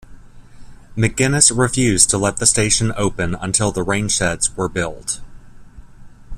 [0.97, 5.21] McGuinness refused to let the station open until the rainsheds were built.